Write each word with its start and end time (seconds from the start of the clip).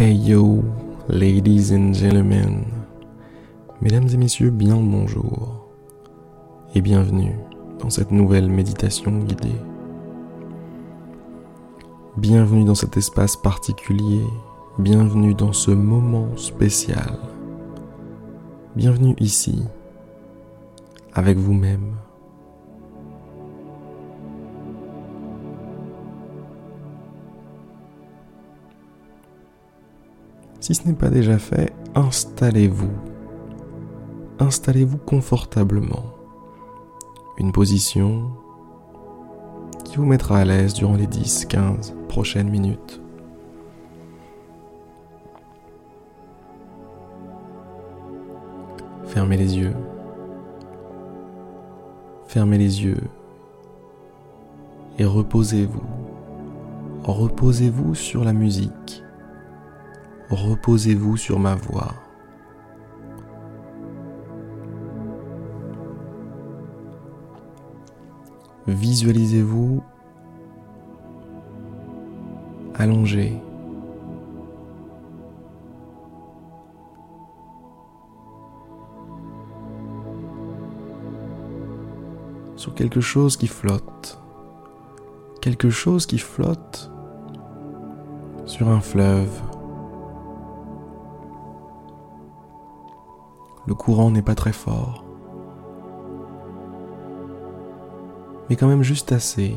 Hey 0.00 0.14
yo, 0.14 0.62
ladies 1.08 1.72
and 1.72 1.92
gentlemen, 1.92 2.64
mesdames 3.80 4.06
et 4.14 4.16
messieurs, 4.16 4.50
bien 4.50 4.76
bonjour 4.76 5.66
et 6.72 6.80
bienvenue 6.80 7.34
dans 7.80 7.90
cette 7.90 8.12
nouvelle 8.12 8.48
méditation 8.48 9.10
guidée. 9.18 9.60
Bienvenue 12.16 12.64
dans 12.64 12.76
cet 12.76 12.96
espace 12.96 13.36
particulier, 13.36 14.22
bienvenue 14.78 15.34
dans 15.34 15.52
ce 15.52 15.72
moment 15.72 16.28
spécial, 16.36 17.18
bienvenue 18.76 19.16
ici, 19.18 19.64
avec 21.12 21.38
vous-même. 21.38 21.96
Si 30.68 30.74
ce 30.74 30.86
n'est 30.86 30.92
pas 30.92 31.08
déjà 31.08 31.38
fait, 31.38 31.72
installez-vous. 31.94 32.92
Installez-vous 34.38 34.98
confortablement. 34.98 36.04
Une 37.38 37.52
position 37.52 38.30
qui 39.86 39.96
vous 39.96 40.04
mettra 40.04 40.40
à 40.40 40.44
l'aise 40.44 40.74
durant 40.74 40.96
les 40.96 41.06
10-15 41.06 41.94
prochaines 42.08 42.50
minutes. 42.50 43.00
Fermez 49.06 49.38
les 49.38 49.56
yeux. 49.56 49.74
Fermez 52.26 52.58
les 52.58 52.84
yeux 52.84 53.04
et 54.98 55.06
reposez-vous. 55.06 55.80
Reposez-vous 57.04 57.94
sur 57.94 58.22
la 58.22 58.34
musique 58.34 59.02
reposez-vous 60.30 61.16
sur 61.16 61.38
ma 61.38 61.54
voix. 61.54 61.94
Visualisez-vous 68.66 69.82
allongé. 72.74 73.40
sur 82.58 82.74
quelque 82.74 83.00
chose 83.00 83.36
qui 83.36 83.46
flotte. 83.46 84.18
Quelque 85.40 85.70
chose 85.70 86.06
qui 86.06 86.18
flotte 86.18 86.90
sur 88.46 88.68
un 88.68 88.80
fleuve. 88.80 89.30
Le 93.68 93.74
courant 93.74 94.10
n'est 94.10 94.22
pas 94.22 94.34
très 94.34 94.54
fort. 94.54 95.04
Mais 98.48 98.56
quand 98.56 98.66
même 98.66 98.82
juste 98.82 99.12
assez 99.12 99.54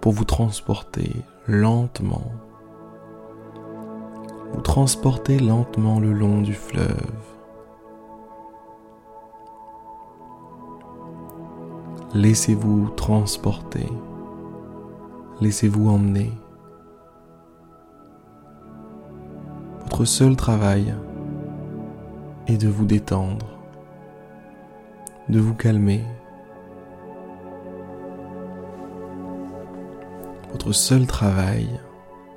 pour 0.00 0.12
vous 0.12 0.24
transporter 0.24 1.10
lentement. 1.48 2.22
Vous 4.52 4.60
transporter 4.60 5.40
lentement 5.40 5.98
le 5.98 6.12
long 6.12 6.40
du 6.40 6.54
fleuve. 6.54 7.20
Laissez-vous 12.14 12.90
transporter. 12.90 13.88
Laissez-vous 15.40 15.90
emmener. 15.90 16.30
Votre 19.80 20.04
seul 20.04 20.36
travail 20.36 20.94
et 22.48 22.56
de 22.56 22.68
vous 22.68 22.86
détendre, 22.86 23.46
de 25.28 25.38
vous 25.38 25.54
calmer. 25.54 26.02
Votre 30.50 30.72
seul 30.72 31.06
travail 31.06 31.68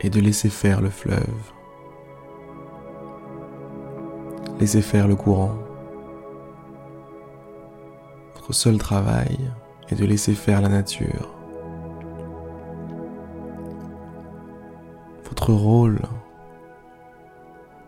est 0.01 0.09
de 0.09 0.19
laisser 0.19 0.49
faire 0.49 0.81
le 0.81 0.89
fleuve, 0.89 1.53
laisser 4.59 4.81
faire 4.81 5.07
le 5.07 5.15
courant. 5.15 5.55
Votre 8.35 8.51
seul 8.51 8.77
travail 8.77 9.39
est 9.89 9.95
de 9.95 10.05
laisser 10.05 10.33
faire 10.33 10.61
la 10.61 10.69
nature. 10.69 11.33
Votre 15.23 15.53
rôle 15.53 16.01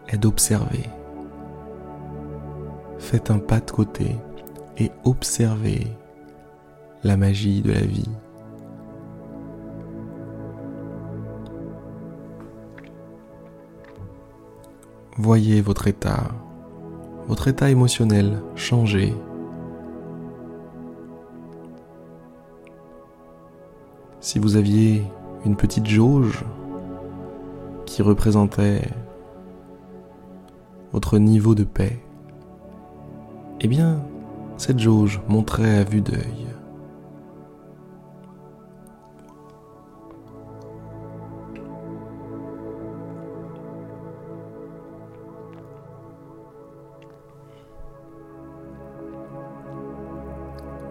est 0.08 0.18
d'observer 0.18 0.90
faites 3.14 3.30
un 3.30 3.38
pas 3.38 3.60
de 3.60 3.70
côté 3.70 4.16
et 4.80 4.90
observez 5.04 5.86
la 7.04 7.16
magie 7.16 7.62
de 7.62 7.72
la 7.72 7.82
vie. 7.82 8.10
Voyez 15.16 15.62
votre 15.62 15.86
état, 15.88 16.32
votre 17.28 17.48
état 17.50 17.70
émotionnel 17.70 18.42
changer. 18.56 19.14
Si 24.22 24.40
vous 24.40 24.56
aviez 24.56 25.04
une 25.46 25.56
petite 25.56 25.86
jauge 25.86 26.44
qui 27.86 28.02
représentait 28.02 28.90
votre 30.92 31.20
niveau 31.20 31.54
de 31.54 31.64
paix, 31.64 32.04
eh 33.64 33.68
bien, 33.68 34.02
cette 34.58 34.80
jauge 34.80 35.22
montrait 35.30 35.78
à 35.78 35.84
vue 35.86 36.02
d'œil. 36.02 36.48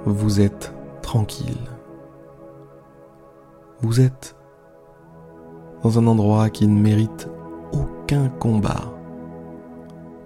Vous 0.06 0.40
êtes 0.40 0.74
tranquille. 1.02 1.56
Vous 3.82 4.00
êtes 4.00 4.34
dans 5.82 5.98
un 5.98 6.06
endroit 6.06 6.48
qui 6.48 6.66
ne 6.66 6.80
mérite 6.80 7.28
aucun 7.72 8.28
combat, 8.28 8.92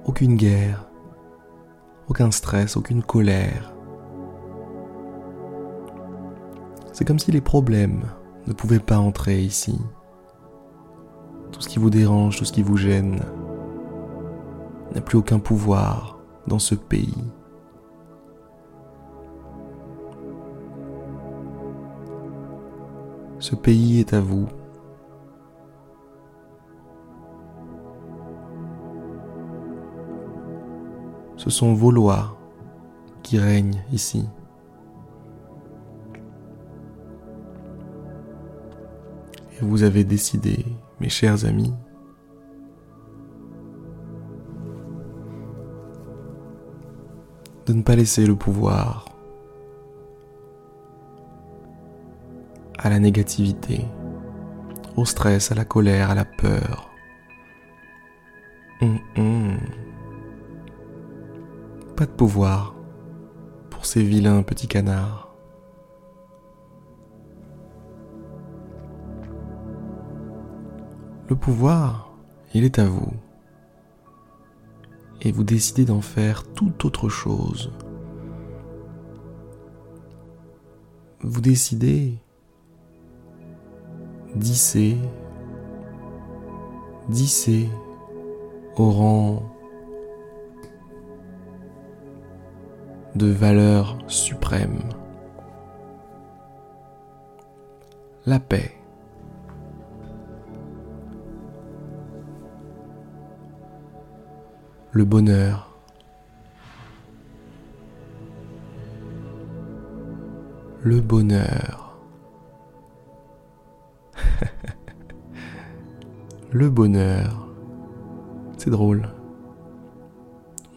aucune 0.05 0.37
guerre, 0.37 0.87
aucun 2.09 2.31
stress, 2.31 2.77
aucune 2.77 3.03
colère. 3.03 3.73
C'est 6.93 7.05
comme 7.05 7.19
si 7.19 7.31
les 7.31 7.41
problèmes 7.41 8.05
ne 8.47 8.53
pouvaient 8.53 8.79
pas 8.79 8.99
entrer 8.99 9.41
ici. 9.41 9.79
Tout 11.53 11.61
ce 11.61 11.69
qui 11.69 11.79
vous 11.79 11.91
dérange, 11.91 12.39
tout 12.39 12.45
ce 12.45 12.53
qui 12.53 12.63
vous 12.63 12.77
gêne, 12.77 13.21
n'a 14.95 15.01
plus 15.01 15.19
aucun 15.19 15.39
pouvoir 15.39 16.19
dans 16.47 16.59
ce 16.59 16.75
pays. 16.75 17.25
Ce 23.39 23.55
pays 23.55 24.01
est 24.01 24.15
à 24.15 24.21
vous. 24.21 24.49
Ce 31.47 31.51
sont 31.51 31.75
vos 31.75 31.93
lois 31.93 32.37
qui 33.23 33.39
règnent 33.39 33.81
ici. 33.93 34.29
Et 39.53 39.65
vous 39.65 39.85
avez 39.85 40.03
décidé, 40.03 40.67
mes 40.99 41.09
chers 41.09 41.45
amis, 41.45 41.73
de 47.67 47.75
ne 47.75 47.83
pas 47.83 47.95
laisser 47.95 48.27
le 48.27 48.35
pouvoir 48.35 49.05
à 52.77 52.91
la 52.91 52.99
négativité, 52.99 53.85
au 54.97 55.05
stress, 55.05 55.53
à 55.53 55.55
la 55.55 55.65
colère, 55.65 56.11
à 56.11 56.17
la 56.17 56.25
peur. 56.25 56.91
Hum, 58.81 58.99
hum 59.17 59.59
pas 61.97 62.05
de 62.05 62.11
pouvoir 62.11 62.75
pour 63.71 63.87
ces 63.87 64.03
vilains 64.03 64.43
petits 64.43 64.69
canards. 64.69 65.35
Le 71.29 71.35
pouvoir, 71.35 72.15
il 72.53 72.65
est 72.65 72.79
à 72.79 72.87
vous. 72.87 73.13
Et 75.23 75.33
vous 75.33 75.43
décidez 75.43 75.87
d'en 75.87 76.03
faire 76.03 76.45
toute 76.53 76.85
autre 76.85 77.09
chose. 77.09 77.73
Vous 81.23 81.41
décidez 81.41 82.19
d'isser, 84.35 84.99
d'isser 87.09 87.71
au 88.77 88.91
rang 88.91 89.56
de 93.17 93.27
valeur 93.29 93.99
suprême. 94.09 94.79
La 98.27 98.39
paix. 98.39 98.77
Le 104.93 105.05
bonheur. 105.05 105.79
Le 110.83 111.01
bonheur. 111.01 111.99
le 116.53 116.69
bonheur. 116.69 117.49
C'est 118.59 118.71
drôle. 118.71 119.09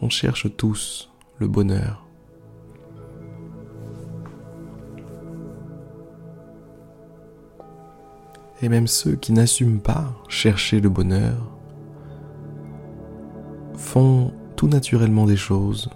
On 0.00 0.08
cherche 0.08 0.56
tous 0.56 1.12
le 1.38 1.46
bonheur. 1.46 2.09
Et 8.62 8.68
même 8.68 8.86
ceux 8.86 9.16
qui 9.16 9.32
n'assument 9.32 9.80
pas 9.80 10.12
chercher 10.28 10.80
le 10.80 10.90
bonheur 10.90 11.56
font 13.74 14.32
tout 14.54 14.68
naturellement 14.68 15.24
des 15.24 15.36
choses 15.36 15.88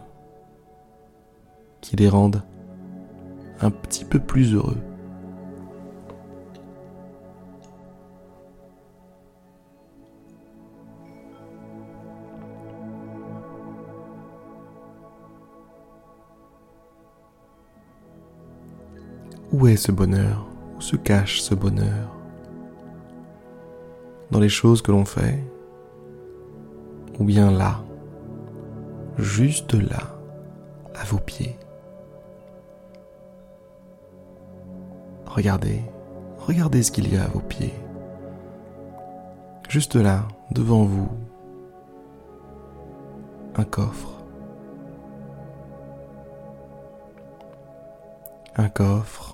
qui 1.82 1.96
les 1.96 2.08
rendent 2.08 2.42
un 3.60 3.70
petit 3.70 4.06
peu 4.06 4.18
plus 4.18 4.54
heureux. 4.54 4.78
Où 19.52 19.68
est 19.68 19.76
ce 19.76 19.92
bonheur? 19.92 20.48
Où 20.76 20.80
se 20.80 20.96
cache 20.96 21.42
ce 21.42 21.54
bonheur? 21.54 22.23
Les 24.40 24.48
choses 24.48 24.82
que 24.82 24.92
l'on 24.92 25.04
fait, 25.04 25.42
ou 27.18 27.24
bien 27.24 27.50
là, 27.50 27.84
juste 29.18 29.74
là, 29.74 30.18
à 30.94 31.04
vos 31.04 31.18
pieds. 31.18 31.56
Regardez, 35.26 35.82
regardez 36.38 36.82
ce 36.82 36.92
qu'il 36.92 37.12
y 37.12 37.16
a 37.16 37.24
à 37.24 37.28
vos 37.28 37.40
pieds. 37.40 37.74
Juste 39.68 39.96
là, 39.96 40.28
devant 40.52 40.84
vous, 40.84 41.08
un 43.56 43.64
coffre. 43.64 44.10
Un 48.56 48.68
coffre 48.68 49.33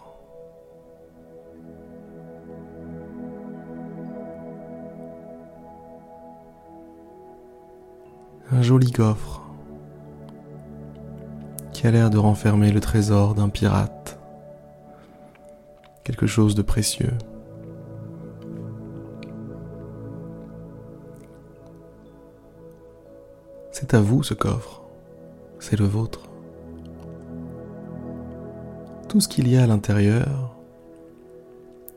un 8.53 8.63
joli 8.63 8.91
coffre 8.91 9.43
qui 11.73 11.87
a 11.87 11.91
l'air 11.91 12.11
de 12.11 12.19
renfermer 12.19 12.73
le 12.73 12.81
trésor 12.81 13.35
d'un 13.35 13.49
pirate, 13.49 14.19
quelque 16.03 16.27
chose 16.27 16.55
de 16.55 16.63
précieux. 16.63 17.17
C'est 23.71 23.95
à 23.95 24.01
vous 24.01 24.23
ce 24.25 24.35
coffre, 24.35 24.83
c'est 25.61 25.79
le 25.79 25.87
vôtre. 25.87 26.29
Tout 29.09 29.21
ce 29.21 29.29
qu'il 29.29 29.49
y 29.49 29.57
a 29.57 29.63
à 29.63 29.67
l'intérieur, 29.67 30.57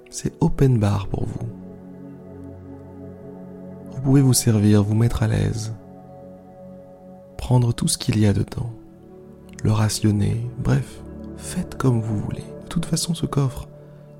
c'est 0.09 0.33
open 0.39 0.77
bar 0.79 1.07
pour 1.07 1.25
vous. 1.25 1.47
Vous 3.91 4.01
pouvez 4.01 4.21
vous 4.21 4.33
servir, 4.33 4.83
vous 4.83 4.95
mettre 4.95 5.23
à 5.23 5.27
l'aise 5.27 5.73
prendre 7.37 7.73
tout 7.73 7.87
ce 7.87 7.97
qu'il 7.97 8.19
y 8.19 8.25
a 8.25 8.33
dedans, 8.33 8.71
le 9.63 9.71
rationner, 9.71 10.45
bref, 10.57 11.01
faites 11.37 11.75
comme 11.75 12.01
vous 12.01 12.17
voulez. 12.17 12.43
De 12.63 12.67
toute 12.69 12.85
façon, 12.85 13.13
ce 13.13 13.25
coffre 13.25 13.67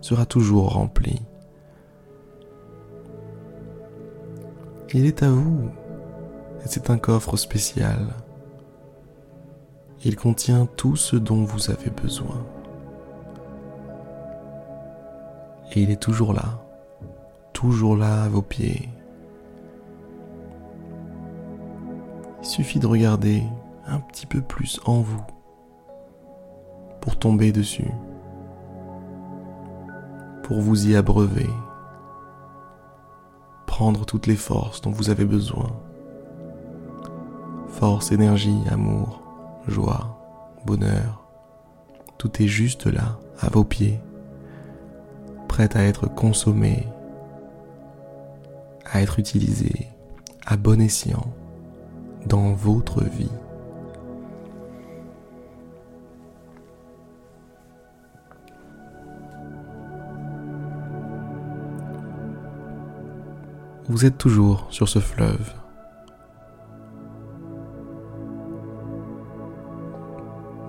sera 0.01 0.25
toujours 0.25 0.73
rempli. 0.73 1.21
Il 4.93 5.05
est 5.05 5.23
à 5.23 5.29
vous, 5.29 5.69
et 6.63 6.67
c'est 6.67 6.89
un 6.89 6.97
coffre 6.97 7.35
spécial. 7.35 8.13
Il 10.05 10.15
contient 10.15 10.67
tout 10.77 10.95
ce 10.95 11.15
dont 11.15 11.43
vous 11.43 11.71
avez 11.71 11.89
besoin. 11.89 12.45
Et 15.71 15.81
il 15.81 15.89
est 15.89 16.01
toujours 16.01 16.33
là, 16.33 16.63
toujours 17.53 17.97
là 17.97 18.23
à 18.23 18.29
vos 18.29 18.41
pieds. 18.41 18.89
Il 22.43 22.49
suffit 22.49 22.79
de 22.79 22.87
regarder 22.87 23.41
un 23.87 23.99
petit 23.99 24.25
peu 24.25 24.41
plus 24.41 24.81
en 24.85 24.99
vous 24.99 25.23
pour 26.99 27.17
tomber 27.17 27.53
dessus, 27.53 27.89
pour 30.43 30.59
vous 30.59 30.89
y 30.89 30.97
abreuver, 30.97 31.49
prendre 33.65 34.05
toutes 34.05 34.27
les 34.27 34.35
forces 34.35 34.81
dont 34.81 34.91
vous 34.91 35.09
avez 35.09 35.23
besoin. 35.23 35.71
Force, 37.69 38.11
énergie, 38.11 38.59
amour, 38.69 39.21
joie, 39.69 40.21
bonheur, 40.65 41.25
tout 42.17 42.41
est 42.41 42.47
juste 42.47 42.87
là, 42.87 43.19
à 43.39 43.47
vos 43.47 43.63
pieds, 43.63 44.01
prêt 45.47 45.69
à 45.77 45.83
être 45.83 46.13
consommé, 46.13 46.85
à 48.85 49.01
être 49.01 49.17
utilisé 49.17 49.87
à 50.45 50.57
bon 50.57 50.81
escient 50.81 51.25
dans 52.27 52.53
votre 52.53 53.03
vie. 53.03 53.29
Vous 63.89 64.05
êtes 64.05 64.17
toujours 64.17 64.67
sur 64.69 64.87
ce 64.87 64.99
fleuve. 64.99 65.53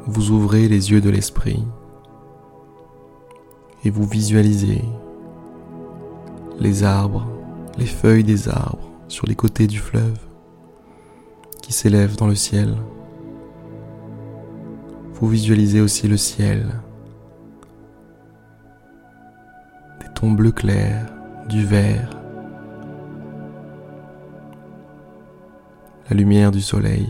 Vous 0.07 0.31
ouvrez 0.31 0.69
les 0.69 0.91
yeux 0.91 1.01
de 1.01 1.11
l'esprit 1.11 1.65
et 3.85 3.91
vous 3.91 4.07
visualisez 4.07 4.85
les 6.59 6.83
arbres, 6.83 7.27
les 7.79 7.87
feuilles 7.87 8.25
des 8.25 8.49
arbres 8.49 8.91
sur 9.09 9.27
les 9.27 9.35
côtés 9.35 9.67
du 9.67 9.79
fleuve 9.79 10.19
s'élève 11.75 12.17
dans 12.17 12.29
le 12.29 12.37
ciel. 12.37 12.77
Vous 15.15 15.27
visualisez 15.27 15.81
aussi 15.81 16.07
le 16.07 16.17
ciel, 16.17 16.67
des 20.01 20.07
tons 20.15 20.31
bleus 20.31 20.53
clairs, 20.53 21.13
du 21.49 21.65
vert, 21.65 22.11
la 26.09 26.17
lumière 26.17 26.53
du 26.53 26.61
soleil 26.61 27.09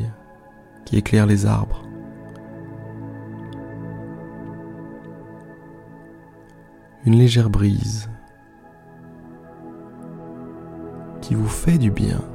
qui 0.87 0.97
éclaire 0.97 1.27
les 1.27 1.45
arbres. 1.45 1.83
Une 7.05 7.19
légère 7.19 7.51
brise 7.51 8.09
qui 11.21 11.35
vous 11.35 11.49
fait 11.49 11.77
du 11.77 11.91
bien. 11.91 12.34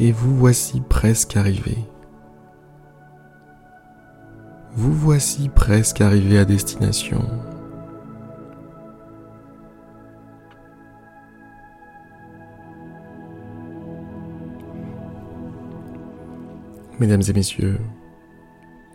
Et 0.00 0.12
vous 0.12 0.36
voici 0.36 0.80
presque 0.80 1.36
arrivé. 1.36 1.76
Vous 4.74 4.92
voici 4.92 5.48
presque 5.48 6.00
arrivé 6.00 6.38
à 6.38 6.44
destination. 6.44 7.24
Mesdames 17.00 17.22
et 17.28 17.32
messieurs, 17.32 17.80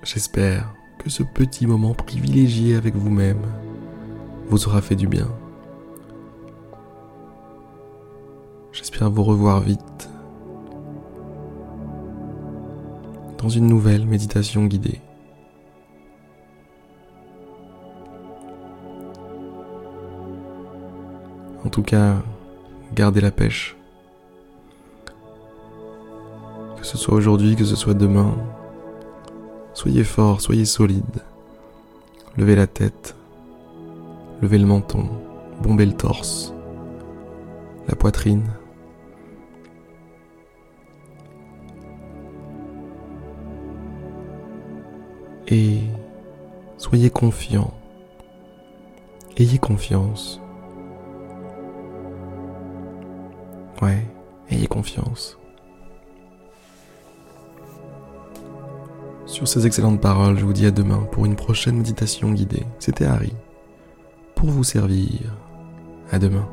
j'espère 0.03 0.73
que 0.99 1.09
ce 1.09 1.23
petit 1.23 1.65
moment 1.67 1.93
privilégié 1.93 2.75
avec 2.75 2.95
vous-même 2.95 3.41
vous 4.47 4.67
aura 4.67 4.81
fait 4.81 4.95
du 4.95 5.07
bien. 5.07 5.27
J'espère 8.71 9.09
vous 9.09 9.23
revoir 9.23 9.61
vite 9.61 10.12
une 13.49 13.67
nouvelle 13.67 14.05
méditation 14.05 14.65
guidée. 14.65 15.01
En 21.65 21.69
tout 21.69 21.83
cas, 21.83 22.21
gardez 22.93 23.21
la 23.21 23.31
pêche. 23.31 23.75
Que 26.77 26.85
ce 26.85 26.97
soit 26.97 27.15
aujourd'hui, 27.15 27.55
que 27.55 27.65
ce 27.65 27.75
soit 27.75 27.93
demain, 27.93 28.35
soyez 29.73 30.03
fort, 30.03 30.41
soyez 30.41 30.65
solide. 30.65 31.23
Levez 32.37 32.55
la 32.55 32.67
tête, 32.67 33.15
levez 34.41 34.57
le 34.57 34.65
menton, 34.65 35.07
bombez 35.61 35.85
le 35.85 35.93
torse, 35.93 36.53
la 37.87 37.95
poitrine. 37.95 38.43
Et 45.55 45.81
soyez 46.79 47.11
confiant. 47.11 47.71
Ayez 49.37 49.59
confiance. 49.59 50.41
Ouais, 53.79 54.03
ayez 54.49 54.65
confiance. 54.65 55.37
Sur 59.27 59.47
ces 59.47 59.67
excellentes 59.67 60.01
paroles, 60.01 60.39
je 60.39 60.45
vous 60.45 60.53
dis 60.53 60.65
à 60.65 60.71
demain 60.71 61.07
pour 61.11 61.27
une 61.27 61.35
prochaine 61.35 61.77
méditation 61.77 62.31
guidée. 62.31 62.65
C'était 62.79 63.05
Harry. 63.05 63.33
Pour 64.33 64.49
vous 64.49 64.63
servir. 64.63 65.37
À 66.11 66.17
demain. 66.17 66.47